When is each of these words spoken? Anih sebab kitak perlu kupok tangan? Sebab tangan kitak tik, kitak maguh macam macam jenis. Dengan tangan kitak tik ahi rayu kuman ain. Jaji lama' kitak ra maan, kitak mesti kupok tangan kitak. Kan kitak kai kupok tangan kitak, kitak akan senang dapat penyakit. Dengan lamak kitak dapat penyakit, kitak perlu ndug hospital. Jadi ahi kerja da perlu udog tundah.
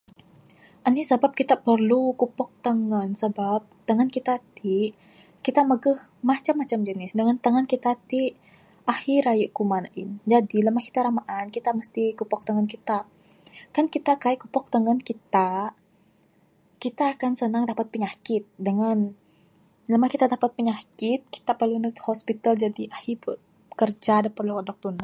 Anih 0.87 1.05
sebab 1.11 1.31
kitak 1.39 1.59
perlu 1.67 2.01
kupok 2.21 2.49
tangan? 2.65 3.09
Sebab 3.21 3.59
tangan 3.87 4.09
kitak 4.15 4.39
tik, 4.57 4.91
kitak 5.45 5.65
maguh 5.71 5.99
macam 6.29 6.55
macam 6.61 6.79
jenis. 6.89 7.11
Dengan 7.19 7.35
tangan 7.43 7.65
kitak 7.71 7.97
tik 8.09 8.31
ahi 8.93 9.15
rayu 9.27 9.47
kuman 9.57 9.83
ain. 9.95 10.09
Jaji 10.29 10.57
lama' 10.65 10.83
kitak 10.87 11.03
ra 11.05 11.11
maan, 11.19 11.45
kitak 11.55 11.73
mesti 11.79 12.03
kupok 12.19 12.41
tangan 12.47 12.65
kitak. 12.73 13.03
Kan 13.75 13.85
kitak 13.93 14.17
kai 14.23 14.35
kupok 14.43 14.65
tangan 14.73 14.99
kitak, 15.07 15.71
kitak 16.83 17.09
akan 17.13 17.31
senang 17.41 17.63
dapat 17.71 17.85
penyakit. 17.93 18.41
Dengan 18.67 18.97
lamak 19.91 20.09
kitak 20.17 20.29
dapat 20.35 20.49
penyakit, 20.57 21.19
kitak 21.35 21.55
perlu 21.61 21.75
ndug 21.79 21.97
hospital. 22.09 22.53
Jadi 22.63 22.83
ahi 22.97 23.13
kerja 23.79 24.15
da 24.25 24.29
perlu 24.35 24.53
udog 24.65 24.79
tundah. 24.83 24.99